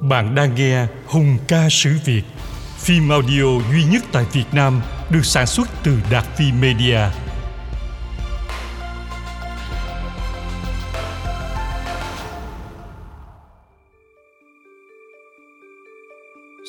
[0.00, 2.22] Bạn đang nghe Hùng ca sử Việt,
[2.78, 6.98] phim audio duy nhất tại Việt Nam được sản xuất từ Đạt Phi Media.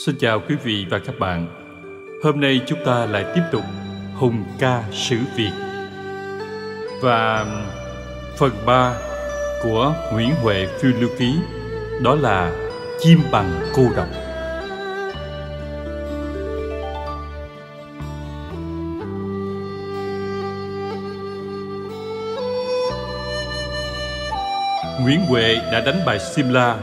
[0.05, 1.47] Xin chào quý vị và các bạn.
[2.23, 3.63] Hôm nay chúng ta lại tiếp tục
[4.15, 5.51] Hùng ca sử Việt.
[7.01, 7.45] Và
[8.37, 8.93] phần 3
[9.63, 11.35] của Nguyễn Huệ Phiêu Lưu Ký
[12.01, 12.68] đó là
[13.01, 14.07] chim bằng cô độc
[25.01, 26.77] Nguyễn Huệ đã đánh bại Simla,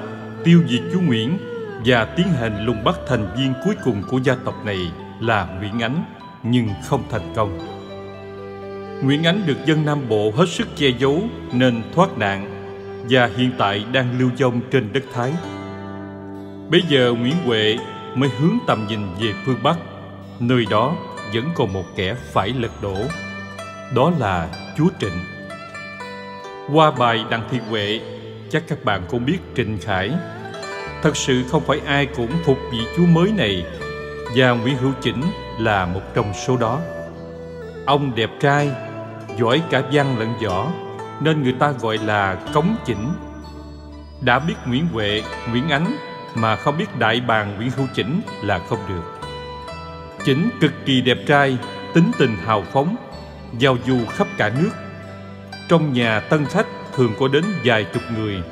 [0.44, 1.38] tiêu diệt chú Nguyễn
[1.84, 5.82] và tiến hành lùng bắt thành viên cuối cùng của gia tộc này là Nguyễn
[5.82, 6.04] Ánh,
[6.42, 7.58] nhưng không thành công.
[9.02, 11.22] Nguyễn Ánh được dân Nam Bộ hết sức che giấu
[11.52, 12.52] nên thoát nạn
[13.10, 15.32] và hiện tại đang lưu vong trên đất Thái.
[16.70, 17.78] Bây giờ Nguyễn Huệ
[18.14, 19.76] mới hướng tầm nhìn về phương Bắc,
[20.40, 20.94] nơi đó
[21.34, 22.96] vẫn còn một kẻ phải lật đổ.
[23.94, 25.18] Đó là Chúa Trịnh.
[26.72, 28.00] Qua bài Đặng Thị Huệ,
[28.50, 30.12] chắc các bạn cũng biết Trịnh Khải.
[31.02, 33.64] Thật sự không phải ai cũng phục vị Chúa mới này,
[34.36, 35.22] và Nguyễn Hữu Chỉnh
[35.60, 36.80] là một trong số đó.
[37.86, 38.70] Ông đẹp trai,
[39.38, 40.68] giỏi cả văn lẫn võ,
[41.20, 43.08] nên người ta gọi là cống chỉnh.
[44.20, 45.96] Đã biết Nguyễn Huệ, Nguyễn Ánh
[46.36, 49.20] mà không biết đại bàng Nguyễn Hữu Chỉnh là không được.
[50.24, 51.58] Chỉnh cực kỳ đẹp trai,
[51.94, 52.96] tính tình hào phóng,
[53.58, 54.70] giao du khắp cả nước.
[55.68, 58.42] Trong nhà tân khách thường có đến vài chục người,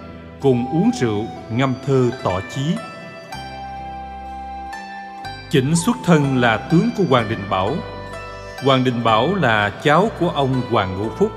[0.41, 2.63] cùng uống rượu, ngâm thơ tỏ chí.
[5.51, 7.75] Chỉnh xuất thân là tướng của Hoàng Đình Bảo.
[8.65, 11.33] Hoàng Đình Bảo là cháu của ông Hoàng Ngũ Phúc,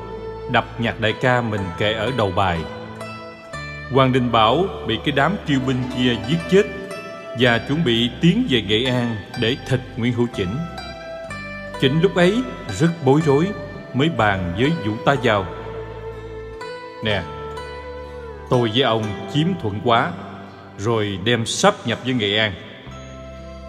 [0.52, 2.59] đập nhạc đại ca mình kể ở đầu bài.
[3.91, 6.63] Hoàng Đình Bảo bị cái đám kiêu binh kia giết chết
[7.39, 10.57] và chuẩn bị tiến về Nghệ An để thịt Nguyễn Hữu Chỉnh.
[11.81, 12.41] Chỉnh lúc ấy
[12.79, 13.47] rất bối rối
[13.94, 15.45] mới bàn với Vũ Tá Giao.
[17.03, 17.23] Nè,
[18.50, 19.03] tôi với ông
[19.34, 20.12] chiếm thuận quá
[20.78, 22.53] rồi đem sắp nhập với Nghệ An.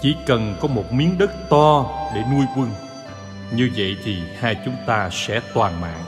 [0.03, 2.70] Chỉ cần có một miếng đất to để nuôi quân.
[3.53, 6.04] Như vậy thì hai chúng ta sẽ toàn mạng.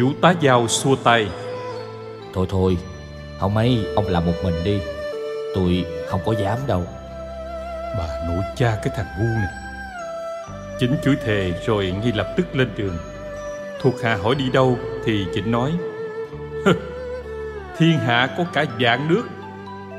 [0.00, 1.26] Vũ tá giao xua tay
[2.34, 2.76] Thôi thôi
[3.40, 4.80] Không ấy ông làm một mình đi.
[5.54, 6.84] Tôi không có dám đâu.
[7.98, 9.52] Bà nội cha cái thằng ngu này.
[10.78, 12.96] Chính chửi thề rồi ngay lập tức lên đường.
[13.80, 15.72] Thuộc hạ hỏi đi đâu Thì Chỉnh nói
[17.78, 19.22] Thiên hạ có cả dạng nước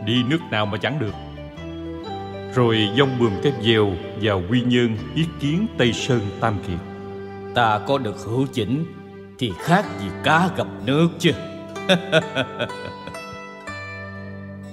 [0.05, 1.13] Đi nước nào mà chẳng được.
[2.55, 3.91] Rồi dông bườm cái dèo
[4.21, 6.79] vào quy nhơn ý kiến Tây Sơn Tam Kiệt.
[7.55, 8.85] Ta có được hữu chỉnh
[9.39, 11.31] Thì khác gì cá gặp nước chứ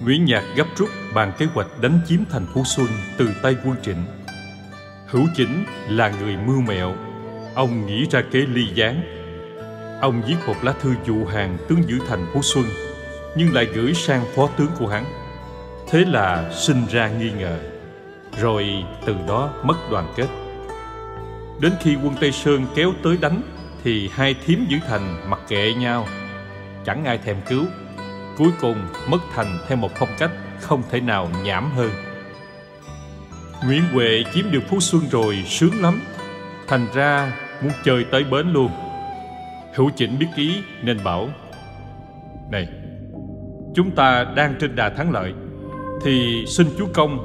[0.00, 3.76] Nguyễn Nhạc gấp rút bàn kế hoạch đánh chiếm thành phố Xuân từ tay quân
[3.82, 4.04] Trịnh.
[5.06, 6.94] Hữu Chính là người mưu mẹo,
[7.54, 9.00] ông nghĩ ra kế ly gián.
[10.00, 12.64] Ông viết một lá thư dụ hàng tướng giữ thành phố Xuân,
[13.36, 15.04] nhưng lại gửi sang phó tướng của hắn.
[15.90, 17.58] Thế là sinh ra nghi ngờ,
[18.40, 20.28] rồi từ đó mất đoàn kết.
[21.60, 23.42] Đến khi quân Tây Sơn kéo tới đánh,
[23.84, 26.06] thì hai thím giữ thành mặc kệ nhau
[26.86, 27.64] chẳng ai thèm cứu.
[28.38, 28.76] Cuối cùng
[29.08, 30.30] mất thành theo một phong cách
[30.60, 31.90] không thể nào nhảm hơn.
[33.66, 36.00] Nguyễn huệ chiếm được phú xuân rồi sướng lắm.
[36.68, 37.32] Thành ra
[37.62, 38.70] muốn chơi tới bến luôn.
[39.74, 41.28] Hữu chỉnh biết ý nên bảo
[42.50, 42.68] này
[43.74, 45.34] chúng ta đang trên đà thắng lợi
[46.04, 47.18] thì xin chúa công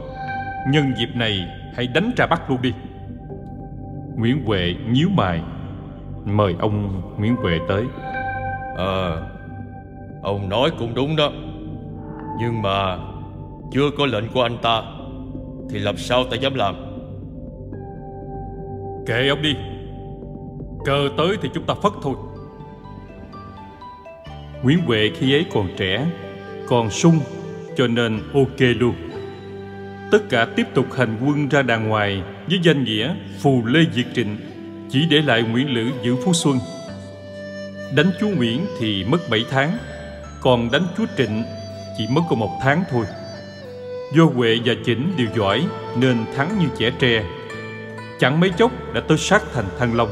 [0.70, 2.74] nhân dịp này hãy đánh trà bắt luôn đi.
[4.16, 5.42] Nguyễn huệ nhíu mày.
[6.26, 7.84] Mời ông nguyễn huệ tới.
[8.78, 9.31] Ờ à,
[10.22, 11.32] Ông nói cũng đúng đó.
[12.40, 12.98] Nhưng mà
[13.74, 14.84] Chưa có lệnh của anh ta,
[15.70, 16.76] Thì làm sao ta dám làm?
[19.06, 19.56] Kệ ông đi.
[20.86, 22.16] Cờ tới thì chúng ta phất thôi.
[24.63, 26.06] Nguyễn Huệ khi ấy còn trẻ,
[26.68, 27.19] Còn sung,
[27.78, 28.95] Cho nên ok luôn.
[30.12, 34.06] Tất cả tiếp tục hành quân ra đàng ngoài Với danh nghĩa Phù Lê Diệt
[34.13, 34.38] Trịnh,
[34.90, 36.60] Chỉ để lại Nguyễn Lữ giữ Phú Xuân.
[37.95, 39.78] Đánh chú Nguyễn thì mất 7 tháng
[40.42, 41.44] còn đánh chúa Trịnh
[41.98, 43.06] chỉ mất có một tháng thôi.
[44.14, 45.66] Do Huệ và Chỉnh đều giỏi
[45.96, 47.24] nên thắng như trẻ tre.
[48.20, 50.10] Chẳng mấy chốc đã tới sát thành Thăng Long.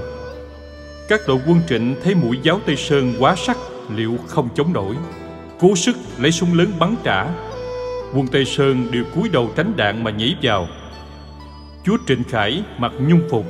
[1.10, 3.58] Các đội quân Trịnh thấy mũi giáo Tây Sơn quá sắc
[3.96, 4.96] liệu không chống nổi.
[5.60, 7.26] Cố sức lấy súng lớn bắn trả.
[8.14, 10.68] Quân Tây Sơn đều cúi đầu tránh đạn mà nhảy vào.
[11.86, 13.46] Chúa Trịnh Khải mặc nhung phục,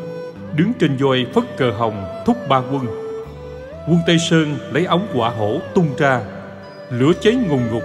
[0.55, 2.85] đứng trên voi phất cờ hồng thúc ba quân.
[3.87, 6.21] Quân Tây Sơn lấy ống quả hổ tung ra
[6.89, 7.83] lửa cháy ngùng ngục.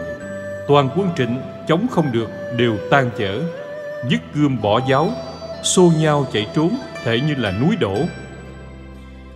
[0.69, 3.41] Toàn quân trịnh chống không được, đều tan chở.
[4.09, 5.11] Dứt gươm bỏ giáo,
[5.63, 7.99] Xô nhau chạy trốn, thể như là núi đổ.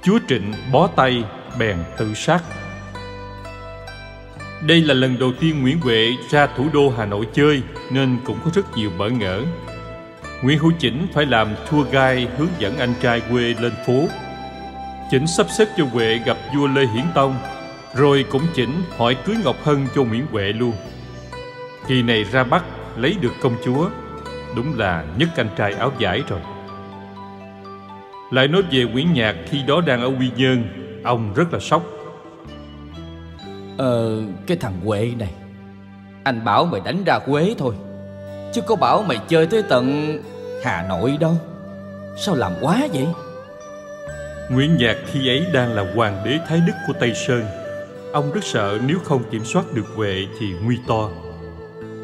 [0.02, 1.24] Chúa Trịnh bó tay,
[1.58, 2.42] bèn tự sát.
[4.66, 8.38] Đây là lần đầu tiên Nguyễn Huệ ra thủ đô Hà Nội chơi, Nên cũng
[8.44, 9.42] có rất nhiều bỡ ngỡ.
[10.42, 14.06] Nguyễn Hữu Chỉnh phải làm tour guide hướng dẫn anh trai quê lên phố.
[15.10, 17.38] Chỉnh sắp xếp cho Huệ gặp vua Lê Hiển Tông.
[17.94, 20.72] Rồi cũng Chỉnh hỏi cưới Ngọc Hân cho Nguyễn Huệ luôn.
[21.88, 22.64] Kỳ này ra Bắc
[22.96, 23.88] lấy được công chúa.
[24.56, 26.40] Đúng là nhất anh trai áo giải rồi.
[28.30, 30.64] Lại nói về Nguyễn Nhạc khi đó đang ở Quy Nhơn
[31.04, 31.82] Ông rất là sốc.
[33.78, 35.30] Ờ, cái thằng Huệ này
[36.24, 37.74] Anh bảo mày đánh ra Quế thôi
[38.52, 40.16] Chứ có bảo mày chơi tới tận
[40.64, 41.36] Hà Nội đâu.
[42.16, 43.06] Sao làm quá vậy?
[44.50, 47.44] Nguyễn Nhạc khi ấy đang là hoàng đế Thái Đức của Tây Sơn
[48.18, 51.10] Ông rất sợ nếu không kiểm soát được Huệ thì nguy to.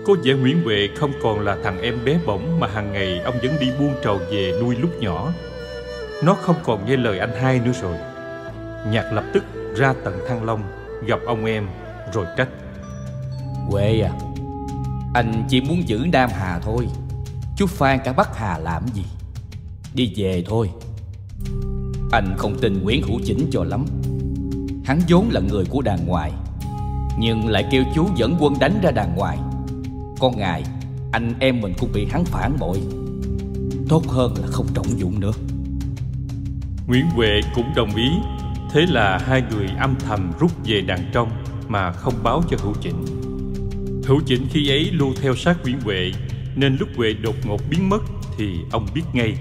[0.07, 3.35] Có vẻ Nguyễn Huệ không còn là thằng em bé bỏng Mà hàng ngày ông
[3.43, 5.33] vẫn đi buôn trầu về nuôi lúc nhỏ.
[6.25, 7.97] Nó không còn nghe lời anh hai nữa rồi.
[8.91, 9.45] Nhạc lập tức
[9.77, 10.63] ra tận Thăng Long,
[11.07, 11.69] Gặp ông em,
[12.13, 12.49] rồi trách.
[13.71, 14.13] Huệ à
[15.15, 16.89] Anh chỉ muốn giữ Nam Hà thôi.
[17.57, 19.05] Chú Phan cả Bắc Hà làm gì?
[19.95, 20.71] Đi về thôi.
[22.13, 23.87] Anh không tin Nguyễn Hữu Chỉnh cho lắm.
[24.85, 26.33] Hắn vốn là người của đàn ngoài,
[27.19, 29.39] Nhưng lại kêu chú dẫn quân đánh ra đàn ngoài.
[30.19, 30.65] Con ngài,
[31.13, 32.81] Anh em mình cũng bị hắn phản bội.
[33.89, 35.33] Tốt hơn là không trọng dụng nữa.
[36.87, 38.09] Nguyễn Huệ cũng đồng ý.
[38.73, 41.31] Thế là hai người âm thầm rút về đàn trong
[41.69, 43.05] Mà không báo cho Hữu Chỉnh.
[44.07, 46.13] Hữu Chỉnh khi ấy lưu theo sát Nguyễn Huệ,
[46.57, 48.03] Nên lúc Huệ đột ngột biến mất
[48.39, 49.35] Thì ông biết ngay.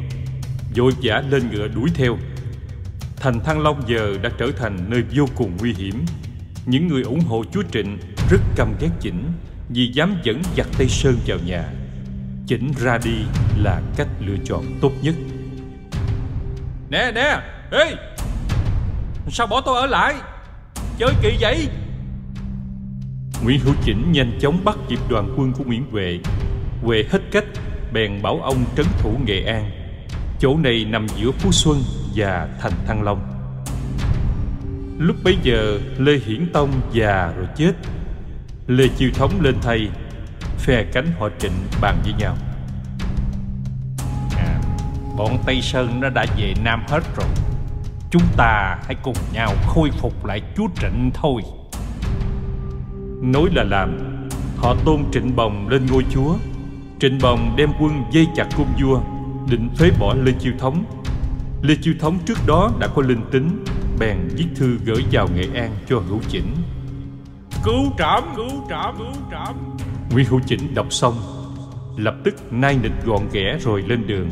[0.76, 2.18] Vội vã lên ngựa đuổi theo.
[3.24, 6.06] Thành Thăng Long giờ đã trở thành nơi vô cùng nguy hiểm.
[6.66, 7.98] Những người ủng hộ chúa Trịnh
[8.30, 9.24] rất căm ghét Chỉnh
[9.70, 11.64] Vì dám dẫn giặc Tây Sơn vào nhà.
[12.48, 13.16] Chỉnh ra đi
[13.58, 15.16] là cách lựa chọn tốt nhất.
[16.90, 17.40] Nè nè
[17.72, 17.96] Ê!
[19.30, 20.16] Sao bỏ tôi ở lại?
[20.98, 21.68] Chơi kỳ vậy?
[23.44, 26.20] Nguyễn Hữu Chỉnh nhanh chóng bắt kịp đoàn quân của Nguyễn Huệ
[26.82, 27.46] Huệ hết cách
[27.94, 29.83] Bèn bảo ông trấn thủ Nghệ An
[30.44, 31.84] Chỗ này nằm giữa Phú Xuân
[32.16, 33.22] và thành Thăng Long.
[35.00, 37.72] Lúc bấy giờ Lê Hiển Tông già rồi chết.
[38.68, 39.90] Lê Chiêu Thống lên thay
[40.58, 41.52] Phe cánh họ trịnh
[41.82, 42.36] bàn với nhau.
[44.38, 44.62] À,
[45.18, 47.28] Bọn Tây Sơn nó đã về Nam hết rồi.
[48.12, 51.42] Chúng ta hãy cùng nhau khôi phục lại chúa Trịnh thôi.
[53.22, 53.98] Nói là làm
[54.58, 56.36] Họ tôn Trịnh Bồng lên ngôi chúa.
[57.00, 59.02] Trịnh Bồng đem quân dây chặt cung vua
[59.50, 60.86] Định phế bỏ Lê Chiêu Thống.
[61.62, 63.64] Lê Chiêu Thống trước đó đã có linh tính
[64.00, 66.56] Bèn viết thư gửi vào Nghệ An cho Hữu Chỉnh.
[67.64, 69.56] Cứu trảm, cứu trảm, cứu trảm.
[70.12, 71.14] Nguyễn Hữu Chỉnh đọc xong
[71.98, 74.30] Lập tức nai nịch gọn ghẽ rồi lên đường.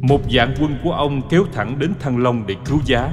[0.00, 3.12] Một dạng quân của ông kéo thẳng đến Thăng Long để cứu giá.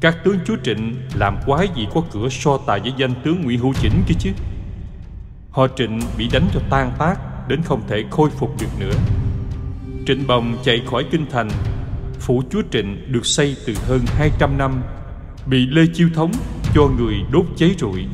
[0.00, 3.60] Các tướng chúa Trịnh làm quái gì có cửa so tài với danh tướng Nguyễn
[3.60, 4.30] Hữu Chỉnh kia chứ?
[5.50, 7.16] Họ Trịnh bị đánh cho tan tác
[7.48, 8.94] Đến không thể khôi phục được nữa
[10.06, 11.48] Trịnh Bồng chạy khỏi kinh thành.
[12.20, 14.82] Phủ chúa Trịnh được xây từ hơn 200 năm
[15.46, 16.32] Bị Lê Chiêu Thống
[16.74, 18.04] cho người đốt cháy rụi.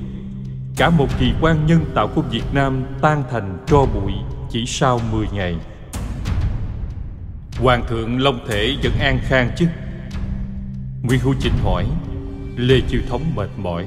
[0.77, 4.13] Cả một kỳ quan nhân tạo của Việt Nam tan thành tro bụi
[4.51, 5.57] chỉ sau 10 ngày.
[7.61, 9.67] Hoàng thượng Long Thể vẫn an khang chứ?
[11.03, 11.87] Nguyễn Hữu Chỉnh hỏi.
[12.57, 13.87] Lê Chiêu Thống mệt mỏi.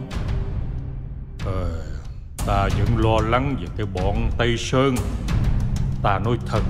[1.45, 1.89] Ờ,
[2.45, 4.95] Ta vẫn lo lắng về cái bọn Tây Sơn.
[6.03, 6.61] Ta nói thật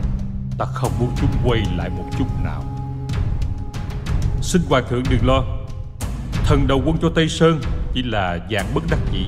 [0.59, 2.63] Ta không muốn chúng quay lại một chút nào.
[4.41, 5.43] Xin Hoàng thượng đừng lo.
[6.45, 7.61] Thần đầu quân cho Tây Sơn
[7.93, 9.25] Chỉ là dạng bất đắc dĩ.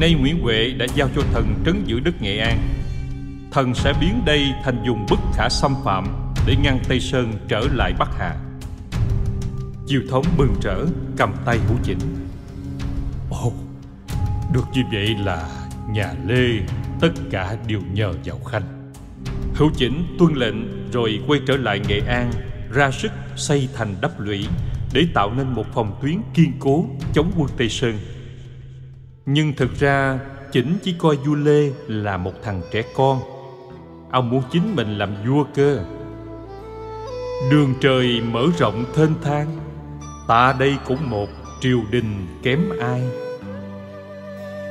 [0.00, 2.58] Nay Nguyễn Huệ đã giao cho thần trấn giữ đất Nghệ An.
[3.52, 6.06] Thần sẽ biến đây thành vùng bất khả xâm phạm
[6.46, 8.36] Để ngăn Tây Sơn trở lại Bắc Hà.
[9.86, 10.84] Chiêu thống bừng rỡ
[11.16, 11.98] cầm tay hữu chỉnh.
[13.30, 13.52] Ồ,
[14.52, 15.48] được như vậy là
[15.90, 16.48] nhà Lê
[17.00, 18.79] tất cả đều nhờ vào Khanh.
[19.60, 22.30] Khấu chỉnh tuân lệnh rồi quay trở lại Nghệ An,
[22.72, 24.46] Ra sức xây thành đắp lũy
[24.92, 27.98] Để tạo nên một phòng tuyến kiên cố chống quân Tây Sơn.
[29.26, 30.18] Nhưng thực ra,
[30.52, 33.20] Chỉnh chỉ coi vua Lê là một thằng trẻ con.
[34.10, 35.84] Ông muốn chính mình làm vua cơ.
[37.50, 39.58] Đường trời mở rộng thênh thang,
[40.28, 41.28] Ta đây cũng một
[41.60, 43.02] triều đình kém ai.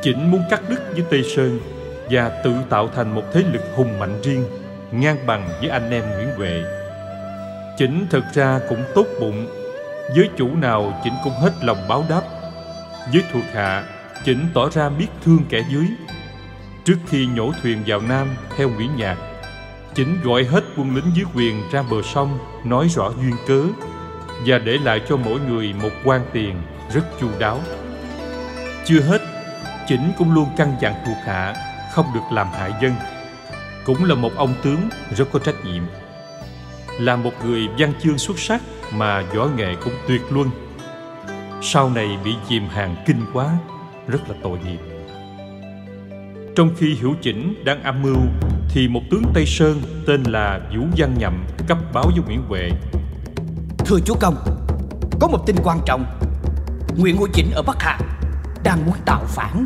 [0.03, 1.59] Chỉnh muốn cắt đứt với Tây Sơn
[2.11, 4.43] Và tự tạo thành một thế lực hùng mạnh riêng.
[4.91, 6.63] Ngang bằng với anh em Nguyễn Huệ
[7.77, 9.47] Chỉnh thực ra cũng tốt bụng
[10.15, 12.21] Với chủ nào Chỉnh cũng hết lòng báo đáp
[13.13, 13.83] Với thuộc hạ
[14.25, 15.85] Chỉnh tỏ ra biết thương kẻ dưới
[16.89, 18.27] Trước khi nhổ thuyền vào Nam
[18.57, 19.17] theo Nguyễn Nhạc,
[19.95, 23.63] Chỉnh gọi hết quân lính dưới quyền ra bờ sông nói rõ duyên cớ
[24.45, 26.61] và để lại cho mỗi người một quan tiền
[26.93, 27.59] rất chu đáo.
[28.85, 29.21] Chưa hết,
[29.87, 31.55] Chỉnh cũng luôn căn dặn thuộc hạ
[31.91, 32.93] không được làm hại dân.
[33.85, 35.83] Cũng là một ông tướng rất có trách nhiệm.
[36.99, 38.61] Là một người văn chương xuất sắc
[38.93, 40.49] mà võ nghệ cũng tuyệt luân.
[41.61, 43.57] Sau này bị chìm hàng kinh quá,
[44.07, 44.79] rất là tội nghiệp.
[46.55, 48.17] Trong khi Hữu Chỉnh đang âm mưu
[48.69, 52.69] thì một tướng Tây Sơn tên là Vũ Văn Nhậm cấp báo với Nguyễn Huệ.
[53.77, 54.35] Thưa chúa công,
[55.19, 56.05] có một tin quan trọng.
[56.97, 57.99] Nguyễn Hữu Chỉnh ở Bắc Hà
[58.63, 59.65] đang muốn tạo phản.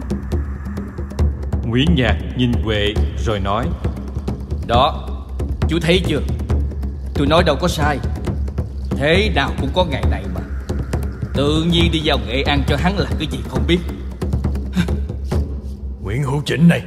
[1.65, 2.93] Nguyễn Nhạc nhìn Huệ
[3.25, 3.65] rồi nói
[4.67, 5.09] Đó,
[5.67, 6.19] chú thấy chưa?
[7.13, 7.99] Tôi nói đâu có sai.
[8.89, 10.41] Thế nào cũng có ngày này mà.
[11.33, 13.79] Tự nhiên đi vào Nghệ An cho hắn là cái gì không biết.
[16.01, 16.81] Nguyễn Hữu Chỉnh này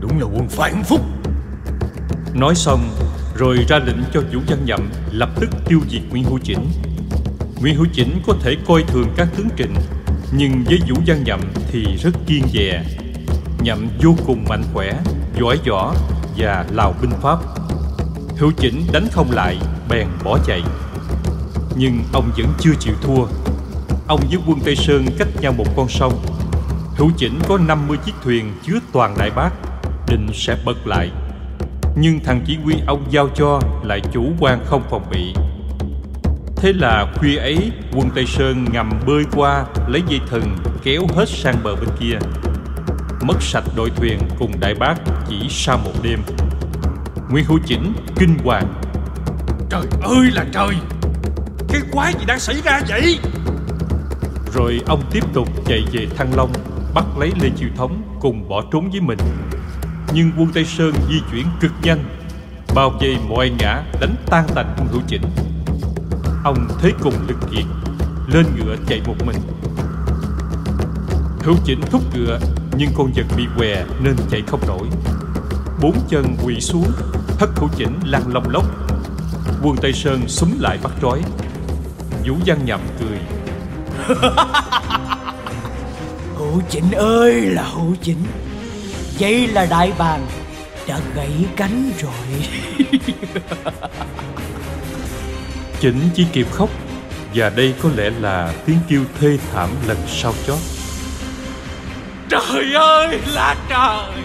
[0.00, 1.00] Đúng là quân phản phúc
[2.34, 2.90] Nói xong
[3.34, 6.66] rồi ra lệnh cho Vũ Văn Nhậm lập tức tiêu diệt Nguyễn Hữu Chỉnh.
[7.60, 9.74] Nguyễn Hữu Chỉnh có thể coi thường các tướng trịnh,
[10.32, 12.82] nhưng với Vũ Văn Nhậm thì rất kiên dè.
[13.62, 14.92] Nhậm vô cùng mạnh khỏe,
[15.40, 15.94] giỏi võ
[16.36, 17.38] và lào binh pháp.
[18.36, 20.62] Hữu Chỉnh đánh không lại, bèn bỏ chạy.
[21.76, 23.26] Nhưng ông vẫn chưa chịu thua.
[24.08, 26.12] Ông với quân Tây Sơn cách nhau một con sông.
[26.96, 29.50] Hữu Chỉnh có 50 chiếc thuyền chứa toàn đại bác,
[30.08, 31.10] định sẽ bật lại
[31.96, 35.34] nhưng thằng chỉ huy ông giao cho lại chủ quan không phòng bị
[36.56, 41.28] thế là khuya ấy quân tây sơn ngầm bơi qua lấy dây thừng kéo hết
[41.28, 42.18] sang bờ bên kia
[43.26, 44.94] mất sạch đội thuyền cùng đại bác
[45.28, 46.20] chỉ sau một đêm.
[47.30, 48.74] Nguyễn hữu chỉnh kinh hoàng.
[49.70, 50.76] Trời ơi là trời!
[51.68, 53.18] Cái quái gì đang xảy ra vậy?
[54.54, 56.52] Rồi ông tiếp tục chạy về thăng long
[56.94, 59.18] bắt lấy lê chiêu thống cùng bỏ trốn với mình.
[60.12, 62.04] Nhưng quân Tây Sơn di chuyển cực nhanh,
[62.74, 65.22] bao vây mọi ngã đánh tan tành quân hữu chỉnh.
[66.44, 67.64] Ông thế cùng lực kiệt,
[68.26, 69.36] lên ngựa chạy một mình.
[71.42, 72.38] Hữu chỉnh thúc ngựa,
[72.76, 74.88] nhưng con vật bị què nên chạy không nổi.
[75.82, 76.86] Bốn chân quỳ xuống,
[77.38, 78.64] hất hữu chỉnh lăn lông lốc.
[79.62, 81.22] Quân Tây Sơn súng lại bắt trói.
[82.26, 83.18] Vũ Văn Nhậm cười.
[86.36, 88.24] Hữu chỉnh ơi là hữu chỉnh
[89.18, 90.26] Vậy là đại bàng
[90.88, 92.48] đã gãy cánh rồi
[95.80, 96.70] Chỉnh chỉ kịp khóc
[97.34, 100.58] Và đây có lẽ là tiếng kêu thê thảm lần sau chót
[102.28, 104.24] Trời ơi là trời.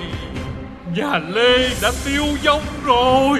[0.96, 3.40] Nhà Lê đã tiêu vong rồi.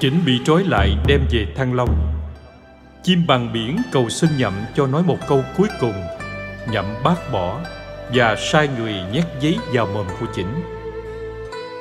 [0.00, 2.12] Chỉnh bị trói lại đem về Thăng Long.
[3.02, 6.02] Chim bằng biển cầu xin Nhậm cho nói một câu cuối cùng.
[6.70, 7.60] Nhậm bác bỏ
[8.14, 10.62] và sai người nhét giấy vào mồm của chỉnh.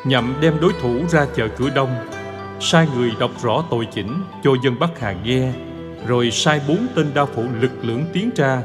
[0.05, 2.07] Nhậm đem đối thủ ra chợ cửa đông.
[2.59, 5.51] Sai người đọc rõ tội chỉnh cho dân bắc hà nghe,
[6.07, 8.61] rồi sai bốn tên đao phủ lực lưỡng tiến ra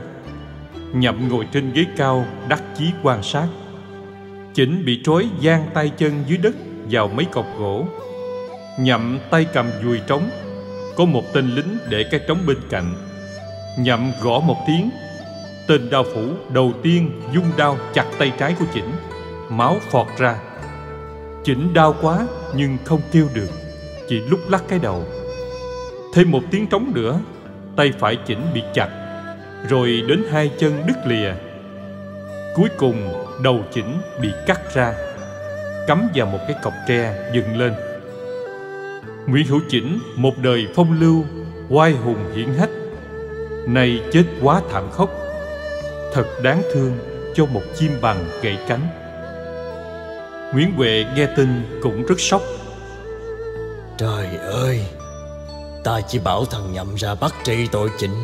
[0.93, 3.47] nhậm ngồi trên ghế cao, đắc chí quan sát.
[4.55, 6.55] Chỉnh bị trói gian tay chân dưới đất
[6.91, 7.87] vào mấy cọc gỗ.
[8.79, 10.31] Nhậm tay cầm dùi trống.
[10.97, 12.95] Có một tên lính để cái trống bên cạnh.
[13.79, 14.91] Nhậm gõ một tiếng.
[15.67, 18.91] Tên đao phủ đầu tiên dung đao chặt tay trái của Chỉnh.
[19.49, 20.37] Máu phọt ra.
[21.45, 23.51] Chỉnh đau quá nhưng không kêu được.
[24.09, 25.05] Chỉ lúc lắc cái đầu.
[26.15, 27.21] Thêm một tiếng trống nữa,
[27.77, 29.02] Tay phải Chỉnh bị chặt.
[29.69, 31.33] Rồi đến hai chân đứt lìa.
[32.55, 34.95] Cuối cùng, đầu Chỉnh bị cắt ra,
[35.87, 37.73] Cắm vào một cái cọc tre dựng lên.
[39.27, 41.25] Nguyễn Hữu Chỉnh, một đời phong lưu,
[41.69, 42.71] Oai hùng hiển hách,
[43.67, 45.11] Nay chết quá thảm khốc,
[46.13, 46.99] thật đáng thương
[47.35, 48.87] cho một chim bằng gãy cánh.
[50.55, 52.43] Nguyễn huệ nghe tin cũng rất sốc.
[53.99, 54.87] Trời ơi,
[55.85, 58.15] ta chỉ bảo thằng nhậm ra bắt trị tội chỉnh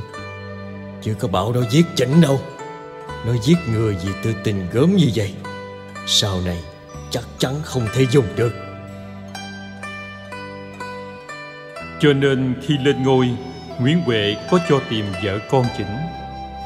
[1.02, 2.40] chứ có bảo nó giết chỉnh đâu.
[3.26, 5.35] Nó giết người vì tư tình gớm như vậy.
[6.07, 6.59] Sau này
[7.11, 8.52] chắc chắn không thể dùng được.
[12.00, 13.31] Cho nên khi lên ngôi
[13.81, 15.97] nguyễn huệ có cho tìm vợ con chỉnh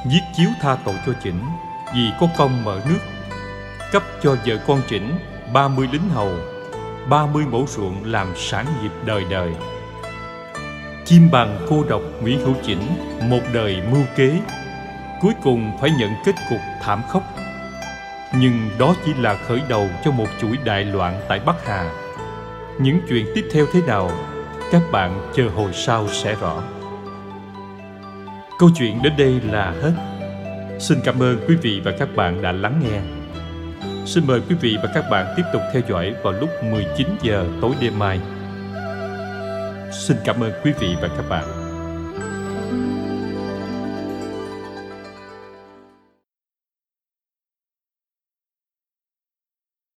[0.07, 1.41] giết chiếu tha tội cho Chỉnh
[1.95, 2.99] vì có công mở nước,
[3.93, 5.19] cấp cho vợ con Chỉnh
[5.53, 6.33] 30 lính hầu,
[7.09, 9.53] 30 mẫu ruộng làm sản nghiệp đời đời.
[11.13, 12.81] Chim bằng cô độc Nguyễn Hữu Chỉnh
[13.29, 14.41] một đời mưu kế,
[15.21, 17.23] cuối cùng phải nhận kết cục thảm khốc.
[18.35, 21.91] Nhưng đó chỉ là khởi đầu cho một chuỗi đại loạn tại Bắc Hà.
[22.81, 24.11] Những chuyện tiếp theo thế nào,
[24.73, 26.63] các bạn chờ hồi sau sẽ rõ.
[28.59, 29.93] Câu chuyện đến đây là hết.
[30.79, 33.01] Xin cảm ơn quý vị và các bạn đã lắng nghe.
[34.07, 37.47] Xin mời quý vị và các bạn tiếp tục theo dõi vào lúc 19 giờ
[37.61, 38.21] tối đêm mai.
[40.03, 41.62] Xin cảm ơn quý vị và các bạn.